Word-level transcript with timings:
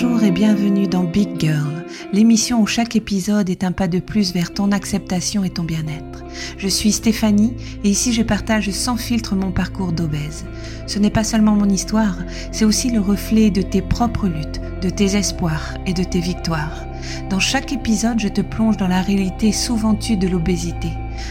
Bonjour 0.00 0.22
et 0.22 0.30
bienvenue 0.30 0.86
dans 0.86 1.02
Big 1.02 1.40
Girl, 1.40 1.84
l'émission 2.12 2.62
où 2.62 2.68
chaque 2.68 2.94
épisode 2.94 3.50
est 3.50 3.64
un 3.64 3.72
pas 3.72 3.88
de 3.88 3.98
plus 3.98 4.32
vers 4.32 4.54
ton 4.54 4.70
acceptation 4.70 5.42
et 5.42 5.50
ton 5.50 5.64
bien-être. 5.64 6.22
Je 6.56 6.68
suis 6.68 6.92
Stéphanie 6.92 7.54
et 7.82 7.88
ici 7.88 8.12
je 8.12 8.22
partage 8.22 8.70
sans 8.70 8.96
filtre 8.96 9.34
mon 9.34 9.50
parcours 9.50 9.90
d'obèse. 9.90 10.46
Ce 10.86 11.00
n'est 11.00 11.10
pas 11.10 11.24
seulement 11.24 11.56
mon 11.56 11.68
histoire, 11.68 12.16
c'est 12.52 12.64
aussi 12.64 12.92
le 12.92 13.00
reflet 13.00 13.50
de 13.50 13.60
tes 13.60 13.82
propres 13.82 14.28
luttes, 14.28 14.60
de 14.82 14.88
tes 14.88 15.16
espoirs 15.16 15.74
et 15.84 15.94
de 15.94 16.04
tes 16.04 16.20
victoires. 16.20 16.84
Dans 17.28 17.40
chaque 17.40 17.72
épisode, 17.72 18.20
je 18.20 18.28
te 18.28 18.40
plonge 18.40 18.76
dans 18.76 18.86
la 18.86 19.02
réalité 19.02 19.50
souvent 19.50 19.96
tue 19.96 20.16
de 20.16 20.28
l'obésité, 20.28 20.90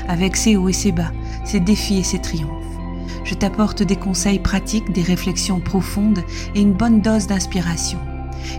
avec 0.09 0.35
ses 0.35 0.57
hauts 0.57 0.67
et 0.67 0.73
ses 0.73 0.91
bas, 0.91 1.13
ses 1.45 1.61
défis 1.61 1.99
et 1.99 2.03
ses 2.03 2.19
triomphes. 2.19 2.51
Je 3.23 3.33
t'apporte 3.33 3.81
des 3.81 3.95
conseils 3.95 4.39
pratiques, 4.39 4.91
des 4.91 5.03
réflexions 5.03 5.61
profondes 5.61 6.19
et 6.53 6.59
une 6.59 6.73
bonne 6.73 6.99
dose 6.99 7.27
d'inspiration. 7.27 7.99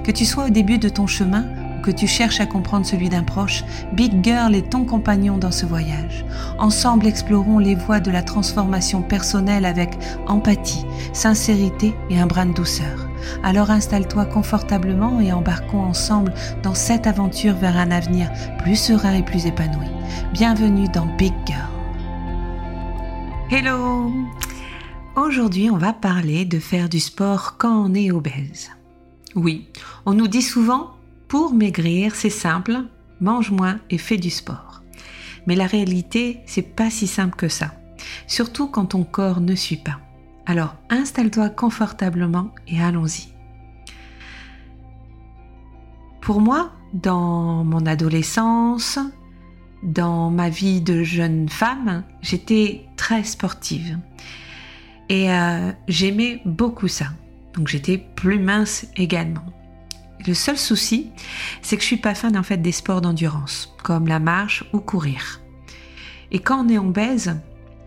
Que 0.04 0.10
tu 0.10 0.24
sois 0.24 0.46
au 0.46 0.50
début 0.50 0.78
de 0.78 0.88
ton 0.88 1.06
chemin 1.06 1.44
ou 1.78 1.82
que 1.82 1.90
tu 1.90 2.06
cherches 2.06 2.40
à 2.40 2.46
comprendre 2.46 2.86
celui 2.86 3.08
d'un 3.08 3.22
proche, 3.22 3.64
Big 3.92 4.24
Girl 4.24 4.54
est 4.54 4.70
ton 4.70 4.84
compagnon 4.84 5.38
dans 5.38 5.52
ce 5.52 5.66
voyage. 5.66 6.24
Ensemble, 6.58 7.06
explorons 7.06 7.58
les 7.58 7.74
voies 7.74 8.00
de 8.00 8.10
la 8.10 8.22
transformation 8.22 9.02
personnelle 9.02 9.64
avec 9.64 9.96
empathie, 10.26 10.84
sincérité 11.12 11.94
et 12.10 12.18
un 12.18 12.26
brin 12.26 12.46
de 12.46 12.54
douceur. 12.54 13.08
Alors 13.42 13.70
installe-toi 13.70 14.26
confortablement 14.26 15.20
et 15.20 15.32
embarquons 15.32 15.82
ensemble 15.82 16.32
dans 16.62 16.74
cette 16.74 17.06
aventure 17.06 17.54
vers 17.54 17.76
un 17.76 17.90
avenir 17.90 18.30
plus 18.58 18.76
serein 18.76 19.14
et 19.14 19.22
plus 19.22 19.46
épanoui. 19.46 19.86
Bienvenue 20.32 20.88
dans 20.88 21.06
Big 21.16 21.34
Girl. 21.46 21.68
Hello 23.50 24.12
Aujourd'hui, 25.16 25.68
on 25.70 25.78
va 25.78 25.92
parler 25.92 26.44
de 26.44 26.60
faire 26.60 26.88
du 26.88 27.00
sport 27.00 27.56
quand 27.58 27.86
on 27.86 27.94
est 27.94 28.12
obèse. 28.12 28.70
Oui, 29.38 29.68
on 30.04 30.14
nous 30.14 30.26
dit 30.26 30.42
souvent, 30.42 30.96
pour 31.28 31.54
maigrir, 31.54 32.16
c'est 32.16 32.28
simple, 32.28 32.80
mange 33.20 33.52
moins 33.52 33.78
et 33.88 33.96
fais 33.96 34.16
du 34.16 34.30
sport. 34.30 34.82
Mais 35.46 35.54
la 35.54 35.68
réalité, 35.68 36.40
c'est 36.44 36.74
pas 36.74 36.90
si 36.90 37.06
simple 37.06 37.36
que 37.36 37.46
ça. 37.46 37.72
Surtout 38.26 38.66
quand 38.66 38.86
ton 38.86 39.04
corps 39.04 39.40
ne 39.40 39.54
suit 39.54 39.76
pas. 39.76 40.00
Alors 40.44 40.74
installe-toi 40.90 41.50
confortablement 41.50 42.50
et 42.66 42.82
allons-y. 42.82 43.28
Pour 46.20 46.40
moi, 46.40 46.72
dans 46.92 47.62
mon 47.62 47.86
adolescence, 47.86 48.98
dans 49.84 50.30
ma 50.30 50.48
vie 50.48 50.80
de 50.80 51.04
jeune 51.04 51.48
femme, 51.48 52.02
j'étais 52.22 52.86
très 52.96 53.22
sportive. 53.22 54.00
Et 55.08 55.30
euh, 55.30 55.70
j'aimais 55.86 56.42
beaucoup 56.44 56.88
ça. 56.88 57.06
Donc 57.54 57.68
j'étais 57.68 57.98
plus 57.98 58.38
mince 58.38 58.86
également. 58.96 59.44
Le 60.26 60.34
seul 60.34 60.58
souci, 60.58 61.10
c'est 61.62 61.76
que 61.76 61.82
je 61.82 61.86
suis 61.86 61.96
pas 61.96 62.14
fan 62.14 62.36
en 62.36 62.42
fait 62.42 62.56
des 62.58 62.72
sports 62.72 63.00
d'endurance, 63.00 63.74
comme 63.82 64.08
la 64.08 64.18
marche 64.18 64.64
ou 64.72 64.80
courir. 64.80 65.40
Et 66.30 66.40
quand 66.40 66.64
on 66.64 66.68
est 66.68 66.78
obèse, 66.78 67.40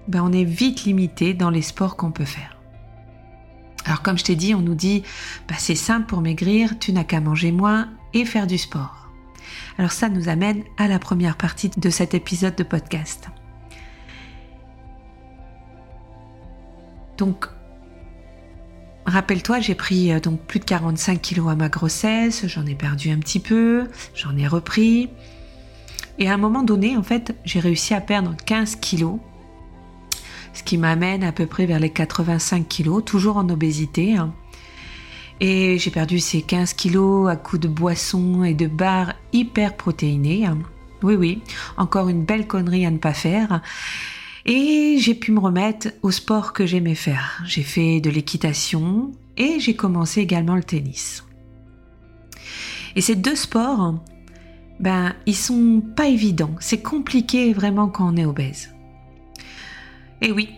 ben 0.08 0.24
on 0.24 0.32
est 0.32 0.46
vite 0.46 0.84
limité 0.86 1.34
dans 1.34 1.50
les 1.50 1.62
sports 1.62 1.98
qu'on 1.98 2.12
peut 2.12 2.26
faire. 2.26 2.58
Alors 3.86 4.02
comme 4.02 4.18
je 4.18 4.24
t'ai 4.24 4.36
dit, 4.36 4.56
on 4.56 4.62
nous 4.62 4.76
dit, 4.76 5.04
bah, 5.48 5.56
c'est 5.58 5.76
simple 5.76 6.08
pour 6.08 6.22
maigrir, 6.22 6.80
tu 6.80 6.94
n'as 6.94 7.04
qu'à 7.04 7.20
manger 7.20 7.52
moins 7.52 7.90
et 8.14 8.26
faire 8.26 8.48
du 8.48 8.58
sport. 8.58 9.10
Alors 9.78 9.92
ça 9.92 10.10
nous 10.10 10.30
amène 10.30 10.64
à 10.78 10.88
la 10.88 11.00
première 11.00 11.38
partie 11.38 11.70
de 11.70 11.90
cet 11.90 12.14
épisode 12.14 12.56
de 12.56 12.64
podcast. 12.64 13.30
Donc, 17.18 17.48
rappelle-toi, 19.12 19.60
j'ai 19.60 19.76
pris 19.76 20.12
euh, 20.12 20.20
donc 20.20 20.40
plus 20.42 20.60
de 20.60 20.66
45 20.66 21.22
kilos 21.22 21.50
à 21.50 21.56
ma 21.56 21.70
grossesse, 21.70 22.46
j'en 22.48 22.66
ai 22.66 22.76
perdu 22.76 23.12
un 23.12 23.20
petit 23.20 23.40
peu, 23.40 23.88
j'en 24.16 24.36
ai 24.38 24.48
repris. 24.48 25.10
Et 26.20 26.30
à 26.30 26.34
un 26.34 26.38
moment 26.38 26.64
donné, 26.64 26.98
en 26.98 27.04
fait, 27.04 27.36
j'ai 27.46 27.60
réussi 27.60 27.94
à 27.94 28.02
perdre 28.02 28.36
15 28.46 28.76
kilos, 28.78 29.18
ce 30.54 30.64
qui 30.64 30.78
m'amène 30.78 31.24
à 31.24 31.32
peu 31.32 31.46
près 31.46 31.66
vers 31.66 31.80
les 31.80 31.90
85 31.90 32.68
kilos, 32.68 33.04
toujours 33.06 33.38
en 33.38 33.48
obésité. 33.50 34.16
Hein. 34.16 34.34
Et 35.40 35.80
j'ai 35.80 35.90
perdu 35.92 36.20
ces 36.20 36.42
15 36.42 36.74
kilos 36.74 37.30
à 37.30 37.36
coups 37.36 37.62
de 37.62 37.68
boissons 37.68 38.44
et 38.44 38.54
de 38.54 38.68
barres 38.68 39.14
hyper 39.34 39.76
protéinées. 39.76 40.46
Hein. 40.46 40.60
Oui, 41.02 41.16
oui, 41.16 41.42
encore 41.78 42.10
une 42.10 42.24
belle 42.24 42.46
connerie 42.46 42.86
à 42.86 42.92
ne 42.92 43.00
pas 43.00 43.14
faire. 43.14 43.62
Et 44.46 44.98
j'ai 45.00 45.14
pu 45.14 45.32
me 45.32 45.40
remettre 45.40 45.90
au 46.02 46.12
sport 46.12 46.54
que 46.54 46.66
j'aimais 46.66 46.96
faire. 46.96 47.42
J'ai 47.46 47.64
fait 47.64 48.02
de 48.02 48.10
l'équitation 48.10 49.12
et 49.38 49.60
j'ai 49.60 49.76
commencé 49.76 50.22
également 50.22 50.56
le 50.56 50.64
tennis. 50.64 51.24
Et 52.96 53.02
ces 53.02 53.16
deux 53.16 53.36
sports, 53.36 53.96
ben, 54.80 55.14
ils 55.28 55.36
sont 55.36 55.84
pas 55.96 56.08
évidents. 56.08 56.56
C'est 56.60 56.82
compliqué 56.82 57.54
vraiment 57.54 57.88
quand 57.88 58.12
on 58.12 58.18
est 58.18 58.26
obèse. 58.26 58.74
Et 60.22 60.32
oui, 60.32 60.50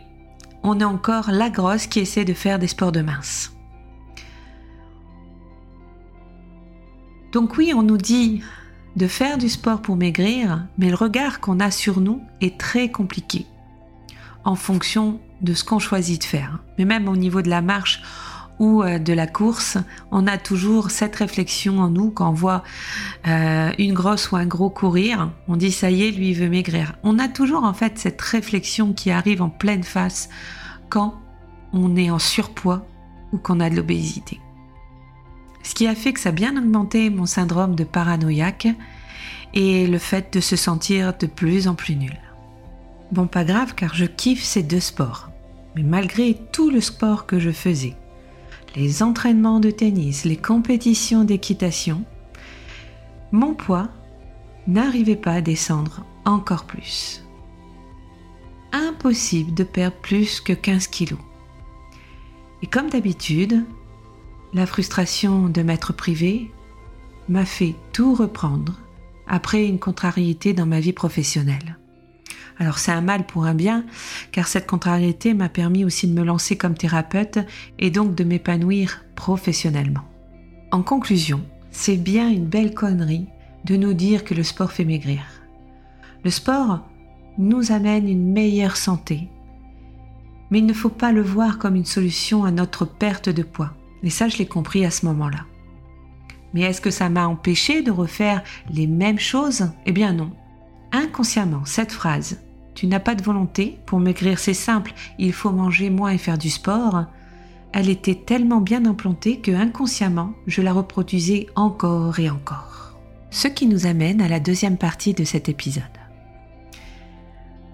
on 0.64 0.80
est 0.80 0.86
encore 0.86 1.30
la 1.32 1.50
grosse 1.50 1.88
qui 1.88 2.00
essaie 2.00 2.26
de 2.26 2.34
faire 2.34 2.60
des 2.60 2.68
sports 2.68 2.94
de 2.94 3.02
mince. 3.02 3.54
Donc 7.34 7.58
oui, 7.58 7.74
on 7.76 7.84
nous 7.84 7.98
dit 7.98 8.42
de 8.96 9.08
faire 9.08 9.38
du 9.38 9.50
sport 9.50 9.82
pour 9.82 9.98
maigrir, 9.98 10.68
mais 10.78 10.90
le 10.90 10.96
regard 10.96 11.40
qu'on 11.40 11.60
a 11.60 11.72
sur 11.72 12.00
nous 12.00 12.22
est 12.42 12.60
très 12.60 12.92
compliqué 12.92 13.46
en 14.44 14.56
fonction 14.56 15.20
de 15.42 15.54
ce 15.54 15.64
qu'on 15.64 15.80
choisit 15.80 16.22
de 16.22 16.26
faire. 16.26 16.60
Mais 16.78 16.86
même 16.86 17.08
au 17.08 17.16
niveau 17.16 17.42
de 17.42 17.50
la 17.50 17.62
marche 17.62 18.02
ou 18.60 18.84
euh, 18.84 19.00
de 19.00 19.14
la 19.14 19.28
course, 19.28 19.78
on 20.12 20.28
a 20.28 20.38
toujours 20.38 20.92
cette 20.92 21.16
réflexion 21.16 21.80
en 21.80 21.90
nous 21.90 22.12
quand 22.12 22.30
on 22.30 22.34
voit 22.34 22.64
euh, 23.28 23.72
une 23.78 23.94
grosse 23.94 24.32
ou 24.32 24.36
un 24.36 24.46
gros 24.46 24.70
courir, 24.70 25.32
on 25.48 25.56
dit 25.56 25.72
ça 25.72 25.92
y 25.92 26.04
est, 26.04 26.12
lui 26.12 26.34
veut 26.34 26.50
maigrir. 26.50 26.94
On 27.04 27.20
a 27.20 27.28
toujours 27.28 27.64
en 27.64 27.74
fait 27.74 27.98
cette 27.98 28.22
réflexion 28.22 28.94
qui 28.94 29.12
arrive 29.12 29.42
en 29.42 29.50
pleine 29.50 29.84
face 29.84 30.30
quand 30.90 31.16
on 31.74 31.96
est 31.96 32.12
en 32.12 32.20
surpoids 32.20 32.86
ou 33.32 33.38
qu'on 33.38 33.60
a 33.60 33.70
de 33.70 33.76
l'obésité. 33.76 34.40
Ce 35.64 35.74
qui 35.74 35.88
a 35.88 35.96
fait 35.96 36.14
que 36.14 36.20
ça 36.20 36.30
a 36.30 36.34
bien 36.34 36.56
augmenté 36.58 37.10
mon 37.10 37.26
syndrome 37.26 37.76
de 37.76 37.84
paranoïaque 37.84 38.68
et 39.54 39.88
le 39.88 39.98
fait 39.98 40.34
de 40.34 40.40
se 40.40 40.56
sentir 40.56 41.14
de 41.18 41.26
plus 41.26 41.68
en 41.68 41.76
plus 41.76 41.96
nul. 41.96 42.18
Bon, 43.14 43.28
pas 43.28 43.44
grave 43.44 43.76
car 43.76 43.94
je 43.94 44.06
kiffe 44.06 44.44
ces 44.44 44.64
deux 44.64 44.80
sports. 44.80 45.30
Mais 45.76 45.84
malgré 45.84 46.36
tout 46.52 46.72
le 46.72 46.82
sport 46.82 47.28
que 47.28 47.38
je 47.40 47.52
faisais, 47.52 47.94
les 48.76 49.04
entraînements 49.04 49.60
de 49.60 49.70
tennis, 49.70 50.26
les 50.26 50.36
compétitions 50.36 51.24
d'équitation, 51.24 52.06
mon 53.32 53.54
poids 53.54 53.90
n'arrivait 54.66 55.16
pas 55.16 55.34
à 55.34 55.42
descendre 55.42 56.04
encore 56.26 56.66
plus. 56.66 57.24
Impossible 58.72 59.54
de 59.54 59.64
perdre 59.64 59.98
plus 59.98 60.42
que 60.42 60.54
15 60.54 60.88
kilos. 60.88 61.20
Et 62.64 62.68
comme 62.68 62.90
d'habitude, 62.90 63.64
la 64.56 64.66
frustration 64.66 65.50
de 65.50 65.62
m'être 65.62 65.94
privé 65.94 66.50
m'a 67.30 67.46
fait 67.46 67.76
tout 67.92 68.16
reprendre 68.16 68.80
après 69.28 69.68
une 69.68 69.78
contrariété 69.78 70.54
dans 70.54 70.66
ma 70.66 70.80
vie 70.80 70.94
professionnelle. 70.94 71.78
Alors 72.60 72.78
c'est 72.78 72.92
un 72.92 73.02
mal 73.02 73.26
pour 73.26 73.46
un 73.46 73.56
bien, 73.56 73.86
car 74.32 74.48
cette 74.48 74.68
contrariété 74.68 75.34
m'a 75.34 75.50
permis 75.50 75.86
aussi 75.86 76.08
de 76.08 76.14
me 76.14 76.24
lancer 76.24 76.56
comme 76.56 76.76
thérapeute 76.76 77.40
et 77.80 77.90
donc 77.90 78.16
de 78.16 78.24
m'épanouir 78.24 79.04
professionnellement. 79.16 80.04
En 80.72 80.84
conclusion, 80.84 81.42
c'est 81.72 81.98
bien 81.98 82.30
une 82.30 82.46
belle 82.46 82.74
connerie 82.74 83.28
de 83.66 83.76
nous 83.76 83.94
dire 83.94 84.24
que 84.24 84.34
le 84.34 84.44
sport 84.44 84.72
fait 84.72 84.86
maigrir. 84.86 85.24
Le 86.24 86.30
sport 86.30 86.88
nous 87.38 87.72
amène 87.72 88.08
une 88.08 88.32
meilleure 88.32 88.78
santé, 88.78 89.30
mais 90.52 90.60
il 90.60 90.66
ne 90.66 90.74
faut 90.74 90.90
pas 90.90 91.12
le 91.12 91.22
voir 91.22 91.58
comme 91.58 91.76
une 91.76 91.86
solution 91.86 92.44
à 92.44 92.52
notre 92.52 92.86
perte 92.86 93.30
de 93.30 93.44
poids. 93.44 93.74
Et 94.04 94.10
ça, 94.10 94.28
je 94.28 94.38
l'ai 94.38 94.46
compris 94.46 94.86
à 94.86 94.92
ce 94.92 95.06
moment-là. 95.08 95.46
Mais 96.54 96.62
est-ce 96.62 96.82
que 96.82 96.92
ça 96.92 97.10
m'a 97.10 97.28
empêché 97.28 97.82
de 97.82 97.90
refaire 97.90 98.44
les 98.70 98.86
mêmes 98.86 99.20
choses? 99.20 99.72
Eh 99.86 99.92
bien 99.92 100.14
non. 100.14 100.32
Inconsciemment, 100.94 101.66
cette 101.66 101.92
phrase 101.92 102.40
Tu 102.76 102.86
n'as 102.86 103.00
pas 103.00 103.16
de 103.16 103.24
volonté, 103.24 103.80
pour 103.88 104.00
maigrir 104.00 104.38
c'est 104.38 104.54
simple, 104.54 104.94
il 105.18 105.34
faut 105.34 105.52
manger 105.52 105.90
moins 105.90 106.12
et 106.12 106.20
faire 106.20 106.38
du 106.38 106.52
sport, 106.52 107.06
elle 107.74 107.90
était 107.90 108.14
tellement 108.14 108.62
bien 108.62 108.86
implantée 108.86 109.40
que 109.40 109.52
inconsciemment, 109.52 110.34
je 110.46 110.62
la 110.62 110.72
reproduisais 110.72 111.48
encore 111.56 112.20
et 112.20 112.30
encore. 112.30 112.96
Ce 113.32 113.48
qui 113.48 113.66
nous 113.66 113.88
amène 113.88 114.22
à 114.22 114.28
la 114.28 114.40
deuxième 114.40 114.78
partie 114.78 115.16
de 115.16 115.24
cet 115.24 115.50
épisode. 115.50 115.84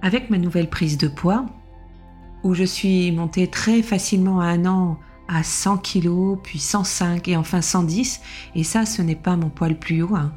Avec 0.01 0.29
ma 0.29 0.37
nouvelle 0.37 0.69
prise 0.69 0.97
de 0.97 1.09
poids, 1.09 1.45
où 2.43 2.53
je 2.53 2.63
suis 2.63 3.11
montée 3.11 3.47
très 3.47 3.81
facilement 3.81 4.39
à 4.39 4.45
un 4.45 4.65
an 4.65 4.97
à 5.27 5.43
100 5.43 5.79
kg, 5.79 6.37
puis 6.41 6.59
105 6.59 7.27
et 7.27 7.35
enfin 7.35 7.61
110, 7.61 8.21
et 8.55 8.63
ça 8.63 8.85
ce 8.85 9.01
n'est 9.01 9.15
pas 9.15 9.35
mon 9.35 9.49
poids 9.49 9.67
le 9.67 9.75
plus 9.75 10.03
haut, 10.03 10.15
hein. 10.15 10.31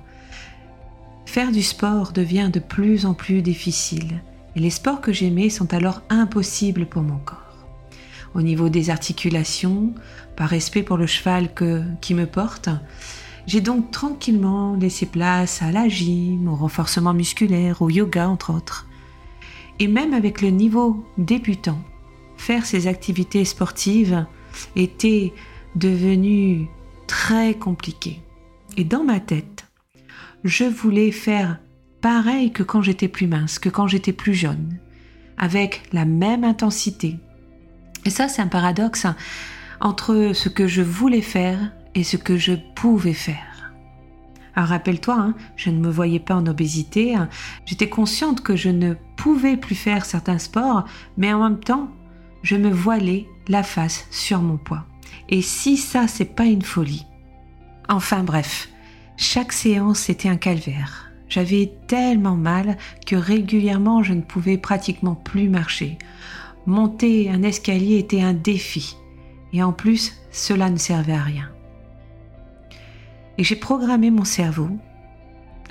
Faire 1.33 1.51
du 1.51 1.63
sport 1.63 2.13
devient 2.13 2.51
de 2.53 2.61
plus 2.61 3.07
en 3.07 3.15
plus 3.15 3.41
difficile 3.41 4.21
et 4.55 4.61
les 4.61 4.69
sports 4.69 5.01
que 5.01 5.15
j'aimais 5.15 5.49
sont 5.49 5.73
alors 5.73 6.03
impossibles 6.11 6.85
pour 6.85 7.01
mon 7.01 7.17
corps. 7.17 7.57
Au 8.35 8.43
niveau 8.43 8.69
des 8.69 8.91
articulations, 8.91 9.95
par 10.37 10.51
respect 10.51 10.83
pour 10.83 10.99
le 10.99 11.07
cheval 11.07 11.55
que, 11.55 11.85
qui 12.03 12.13
me 12.13 12.27
porte, 12.27 12.69
J'ai 13.47 13.63
donc 13.63 13.91
tranquillement 13.91 14.75
laissé 14.75 15.07
place 15.07 15.63
à 15.63 15.73
la 15.73 15.89
gym, 15.89 16.49
au 16.49 16.55
renforcement 16.55 17.15
musculaire, 17.15 17.81
au 17.81 17.89
yoga 17.89 18.29
entre 18.29 18.53
autres. 18.53 18.87
Et 19.79 19.89
même 19.89 20.13
avec 20.13 20.43
le 20.43 20.51
niveau 20.51 21.03
débutant, 21.17 21.81
faire 22.37 22.67
ces 22.67 22.89
activités 22.89 23.47
sportives 23.47 24.27
était 24.77 25.33
devenu 25.77 26.69
très 27.07 27.55
compliqué. 27.55 28.21
Et 28.77 28.85
dans 28.85 29.03
ma 29.03 29.19
tête, 29.19 29.52
je 30.45 30.65
voulais 30.65 31.13
faire 31.13 31.59
pareil 32.01 32.53
que 32.53 32.63
quand 32.63 32.83
j'étais 32.83 33.09
plus 33.09 33.27
mince, 33.27 33.59
que 33.59 33.69
quand 33.69 33.87
j'étais 33.87 34.13
plus 34.13 34.35
jeune, 34.35 34.79
avec 35.39 35.83
la 35.93 36.05
même 36.05 36.45
intensité. 36.45 37.19
Et 38.05 38.11
ça, 38.11 38.29
c'est 38.29 38.43
un 38.43 38.49
paradoxe 38.49 39.05
hein, 39.05 39.17
entre 39.81 40.33
ce 40.35 40.49
que 40.49 40.67
je 40.67 40.83
voulais 40.83 41.23
faire 41.23 41.59
et 41.95 42.05
ce 42.05 42.17
que 42.17 42.37
je 42.37 42.55
pouvais 42.75 43.13
faire. 43.13 43.73
Alors 44.55 44.69
rappelle-toi, 44.69 45.17
hein, 45.19 45.35
je 45.57 45.71
ne 45.71 45.79
me 45.79 45.91
voyais 45.91 46.21
pas 46.21 46.35
en 46.35 46.47
obésité, 46.47 47.15
hein. 47.15 47.29
j'étais 47.65 47.89
consciente 47.89 48.43
que 48.43 48.55
je 48.55 48.69
ne 48.69 48.95
pouvais 49.17 49.57
plus 49.57 49.75
faire 49.75 50.05
certains 50.05 50.39
sports, 50.39 50.85
mais 51.17 51.33
en 51.33 51.43
même 51.43 51.61
temps, 51.61 51.89
je 52.43 52.57
me 52.57 52.71
voilais 52.71 53.27
la 53.49 53.63
face 53.63 54.07
sur 54.11 54.43
mon 54.43 54.59
poids. 54.59 54.85
Et 55.29 55.41
si 55.41 55.77
ça, 55.77 56.07
c'est 56.07 56.35
pas 56.37 56.45
une 56.45 56.63
folie? 56.63 57.07
Enfin 57.89 58.25
bref, 58.25 58.69
chaque 59.23 59.53
séance 59.53 60.11
était 60.11 60.29
un 60.29 60.37
calvaire. 60.37 61.11
J'avais 61.29 61.73
tellement 61.87 62.37
mal 62.37 62.77
que 63.07 63.17
régulièrement 63.17 64.03
je 64.03 64.13
ne 64.13 64.21
pouvais 64.21 64.59
pratiquement 64.59 65.15
plus 65.15 65.49
marcher. 65.49 65.97
Monter 66.67 67.31
un 67.31 67.43
escalier 67.43 67.99
était 67.99 68.21
un 68.21 68.35
défi. 68.35 68.97
Et 69.53 69.63
en 69.63 69.73
plus, 69.73 70.13
cela 70.31 70.71
ne 70.71 70.77
servait 70.77 71.15
à 71.15 71.23
rien. 71.23 71.49
Et 73.39 73.45
j'ai 73.45 73.57
programmé 73.57 74.11
mon 74.11 74.25
cerveau 74.25 74.69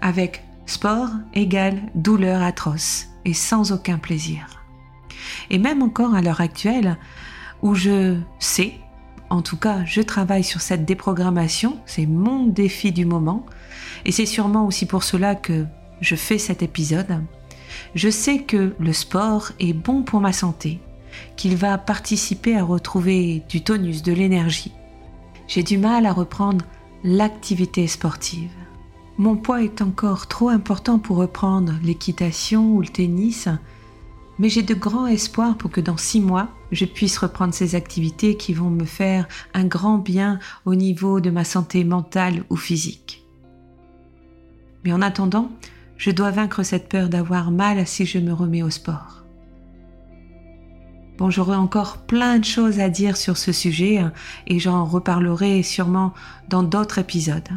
avec 0.02 0.44
sport 0.66 1.10
égale 1.34 1.82
douleur 1.94 2.42
atroce 2.42 3.08
et 3.26 3.34
sans 3.34 3.72
aucun 3.72 3.98
plaisir. 3.98 4.64
Et 5.50 5.60
même 5.60 5.84
encore 5.84 6.16
à 6.16 6.22
l'heure 6.22 6.42
actuelle, 6.42 6.98
où 7.62 7.76
je 7.76 8.18
sais, 8.40 8.74
en 9.32 9.42
tout 9.42 9.58
cas 9.58 9.84
je 9.86 10.02
travaille 10.02 10.44
sur 10.44 10.62
cette 10.62 10.86
déprogrammation, 10.86 11.80
c'est 11.86 12.06
mon 12.06 12.46
défi 12.46 12.92
du 12.92 13.06
moment, 13.06 13.46
et 14.06 14.12
c'est 14.12 14.26
sûrement 14.26 14.68
aussi 14.68 14.86
pour 14.86 15.04
cela 15.04 15.36
que 15.36 15.66
je 16.02 16.16
fais 16.16 16.38
cet 16.38 16.62
épisode, 16.62 17.24
je 17.96 18.10
sais 18.10 18.40
que 18.40 18.76
le 18.78 18.94
sport 18.94 19.52
est 19.60 19.74
bon 19.74 20.04
pour 20.04 20.20
ma 20.20 20.34
santé, 20.34 20.80
qu'il 21.38 21.56
va 21.56 21.78
participer 21.78 22.58
à 22.58 22.64
retrouver 22.64 23.44
du 23.48 23.64
tonus, 23.64 24.04
de 24.04 24.12
l'énergie. 24.12 24.74
J'ai 25.48 25.64
du 25.64 25.78
mal 25.78 26.06
à 26.06 26.14
reprendre 26.14 26.66
l'activité 27.04 27.88
sportive. 27.88 28.52
Mon 29.18 29.38
poids 29.38 29.64
est 29.64 29.82
encore 29.82 30.28
trop 30.28 30.50
important 30.50 31.00
pour 31.00 31.18
reprendre 31.18 31.74
l'équitation 31.84 32.74
ou 32.74 32.82
le 32.82 32.88
tennis, 32.88 33.48
mais 34.42 34.50
j'ai 34.50 34.64
de 34.64 34.74
grands 34.74 35.06
espoirs 35.06 35.56
pour 35.56 35.70
que 35.70 35.80
dans 35.80 35.98
six 35.98 36.20
mois, 36.20 36.50
je 36.72 36.86
puisse 36.86 37.20
reprendre 37.20 37.54
ces 37.54 37.76
activités 37.76 38.38
qui 38.38 38.54
vont 38.56 38.72
me 38.72 38.86
faire 38.86 39.28
un 39.54 39.66
grand 39.66 40.00
bien 40.00 40.40
au 40.66 40.74
niveau 40.74 41.20
de 41.20 41.30
ma 41.30 41.44
santé 41.44 41.84
mentale 41.84 42.44
ou 42.50 42.56
physique. 42.56 43.24
Mais 44.84 44.94
en 44.94 45.04
attendant, 45.04 45.52
je 45.96 46.10
dois 46.10 46.32
vaincre 46.32 46.64
cette 46.64 46.90
peur 46.90 47.08
d'avoir 47.08 47.52
mal 47.52 47.86
si 47.86 48.08
je 48.08 48.18
me 48.18 48.34
remets 48.34 48.64
au 48.64 48.72
sport. 48.72 49.24
Bon, 51.20 51.30
j'aurai 51.30 51.56
encore 51.56 51.98
plein 51.98 52.40
de 52.40 52.46
choses 52.46 52.80
à 52.80 52.90
dire 52.90 53.18
sur 53.18 53.38
ce 53.38 53.52
sujet 53.52 54.00
hein, 54.00 54.12
et 54.48 54.58
j'en 54.58 54.86
reparlerai 54.86 55.62
sûrement 55.62 56.16
dans 56.50 56.64
d'autres 56.64 56.98
épisodes. 56.98 57.48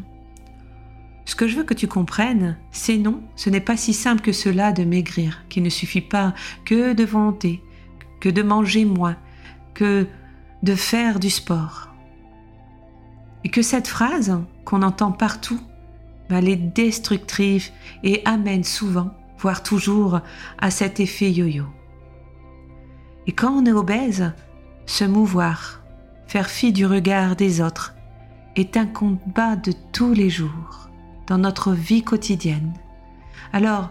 Ce 1.24 1.34
que 1.34 1.46
je 1.48 1.56
veux 1.56 1.64
que 1.64 1.74
tu 1.74 1.88
comprennes, 1.88 2.56
c'est 2.70 2.98
non, 2.98 3.22
ce 3.34 3.50
n'est 3.50 3.60
pas 3.60 3.76
si 3.76 3.94
simple 3.94 4.22
que 4.22 4.32
cela 4.32 4.72
de 4.72 4.84
maigrir, 4.84 5.44
qu'il 5.48 5.62
ne 5.62 5.70
suffit 5.70 6.02
pas 6.02 6.34
que 6.64 6.92
de 6.92 7.04
volonté, 7.04 7.62
que 8.20 8.28
de 8.28 8.42
manger 8.42 8.84
moins, 8.84 9.16
que 9.72 10.06
de 10.62 10.74
faire 10.74 11.18
du 11.20 11.30
sport. 11.30 11.88
Et 13.42 13.48
que 13.48 13.62
cette 13.62 13.88
phrase 13.88 14.38
qu'on 14.64 14.82
entend 14.82 15.12
partout, 15.12 15.60
elle 16.30 16.48
est 16.48 16.56
destructrice 16.56 17.72
et 18.02 18.22
amène 18.24 18.64
souvent, 18.64 19.14
voire 19.38 19.62
toujours, 19.62 20.20
à 20.58 20.70
cet 20.70 21.00
effet 21.00 21.30
yo-yo. 21.30 21.66
Et 23.26 23.32
quand 23.32 23.52
on 23.52 23.66
est 23.66 23.72
obèse, 23.72 24.32
se 24.86 25.04
mouvoir, 25.04 25.82
faire 26.26 26.48
fi 26.48 26.72
du 26.72 26.86
regard 26.86 27.36
des 27.36 27.60
autres, 27.60 27.94
est 28.56 28.76
un 28.76 28.86
combat 28.86 29.56
de 29.56 29.72
tous 29.92 30.12
les 30.12 30.30
jours, 30.30 30.88
dans 31.26 31.38
notre 31.38 31.72
vie 31.72 32.02
quotidienne. 32.02 32.72
Alors, 33.52 33.90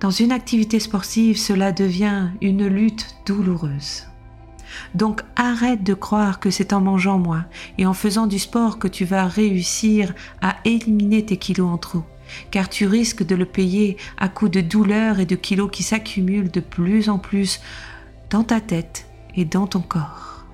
dans 0.00 0.10
une 0.10 0.32
activité 0.32 0.78
sportive, 0.78 1.38
cela 1.38 1.72
devient 1.72 2.28
une 2.40 2.66
lutte 2.66 3.16
douloureuse. 3.26 4.04
Donc 4.94 5.22
arrête 5.34 5.82
de 5.82 5.94
croire 5.94 6.40
que 6.40 6.50
c'est 6.50 6.72
en 6.72 6.80
mangeant 6.80 7.18
moins 7.18 7.46
et 7.78 7.86
en 7.86 7.94
faisant 7.94 8.26
du 8.26 8.38
sport 8.38 8.78
que 8.78 8.88
tu 8.88 9.04
vas 9.04 9.26
réussir 9.26 10.14
à 10.40 10.56
éliminer 10.64 11.24
tes 11.24 11.36
kilos 11.36 11.68
en 11.68 11.78
trop, 11.78 12.04
car 12.50 12.68
tu 12.68 12.86
risques 12.86 13.24
de 13.24 13.34
le 13.34 13.46
payer 13.46 13.96
à 14.18 14.28
coups 14.28 14.50
de 14.50 14.60
douleur 14.60 15.20
et 15.20 15.26
de 15.26 15.36
kilos 15.36 15.70
qui 15.72 15.82
s'accumulent 15.82 16.50
de 16.50 16.60
plus 16.60 17.08
en 17.08 17.18
plus 17.18 17.60
dans 18.30 18.44
ta 18.44 18.60
tête 18.60 19.06
et 19.34 19.44
dans 19.44 19.66
ton 19.66 19.80
corps. 19.80 20.44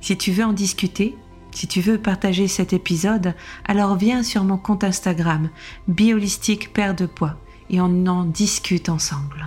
Si 0.00 0.16
tu 0.16 0.32
veux 0.32 0.44
en 0.44 0.52
discuter, 0.52 1.16
si 1.56 1.66
tu 1.66 1.80
veux 1.80 1.96
partager 1.96 2.48
cet 2.48 2.74
épisode, 2.74 3.34
alors 3.64 3.96
viens 3.96 4.22
sur 4.22 4.44
mon 4.44 4.58
compte 4.58 4.84
Instagram, 4.84 5.48
Biolistique 5.88 6.70
Père 6.74 6.94
de 6.94 7.06
Poids, 7.06 7.36
et 7.70 7.80
on 7.80 8.06
en 8.06 8.24
discute 8.24 8.90
ensemble. 8.90 9.46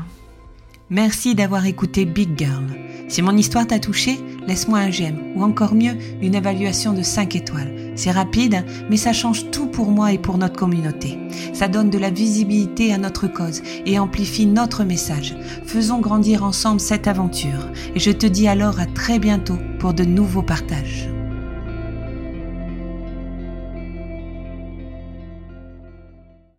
Merci 0.89 1.35
d'avoir 1.35 1.67
écouté 1.67 2.05
Big 2.05 2.29
Girl. 2.35 2.65
Si 3.09 3.21
mon 3.21 3.37
histoire 3.37 3.67
t'a 3.67 3.77
touché, 3.77 4.17
laisse-moi 4.47 4.79
un 4.79 4.89
j'aime 4.89 5.19
ou 5.35 5.43
encore 5.43 5.75
mieux, 5.75 5.95
une 6.19 6.33
évaluation 6.33 6.93
de 6.93 7.03
5 7.03 7.35
étoiles. 7.35 7.91
C'est 7.95 8.09
rapide, 8.09 8.65
mais 8.89 8.97
ça 8.97 9.13
change 9.13 9.51
tout 9.51 9.67
pour 9.67 9.91
moi 9.91 10.11
et 10.11 10.17
pour 10.17 10.39
notre 10.39 10.57
communauté. 10.57 11.19
Ça 11.53 11.67
donne 11.67 11.91
de 11.91 11.99
la 11.99 12.09
visibilité 12.09 12.91
à 12.91 12.97
notre 12.97 13.27
cause 13.27 13.61
et 13.85 13.99
amplifie 13.99 14.47
notre 14.47 14.83
message. 14.83 15.35
Faisons 15.63 15.99
grandir 15.99 16.43
ensemble 16.43 16.79
cette 16.79 17.07
aventure 17.07 17.67
et 17.93 17.99
je 17.99 18.09
te 18.09 18.25
dis 18.25 18.47
alors 18.47 18.79
à 18.79 18.87
très 18.87 19.19
bientôt 19.19 19.59
pour 19.77 19.93
de 19.93 20.05
nouveaux 20.05 20.41
partages. 20.41 21.07